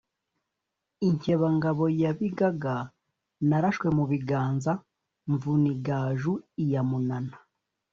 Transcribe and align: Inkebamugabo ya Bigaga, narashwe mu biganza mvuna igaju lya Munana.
Inkebamugabo 1.07 1.83
ya 2.01 2.11
Bigaga, 2.19 2.75
narashwe 3.47 3.87
mu 3.97 4.03
biganza 4.11 4.71
mvuna 5.31 5.67
igaju 5.75 6.33
lya 6.65 6.81
Munana. 6.89 7.35